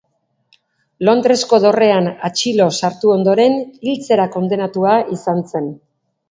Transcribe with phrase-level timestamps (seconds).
[1.09, 3.59] Londresko dorrean atxilo sartu ondoren
[3.91, 5.71] hiltzera kondenatua izan zen.